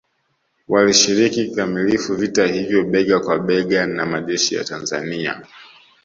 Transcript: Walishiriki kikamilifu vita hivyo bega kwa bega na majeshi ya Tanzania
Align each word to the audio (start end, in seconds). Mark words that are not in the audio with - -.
Walishiriki 0.67 1.45
kikamilifu 1.49 2.15
vita 2.15 2.47
hivyo 2.47 2.83
bega 2.83 3.19
kwa 3.19 3.39
bega 3.39 3.87
na 3.87 4.05
majeshi 4.05 4.55
ya 4.55 4.63
Tanzania 4.63 5.43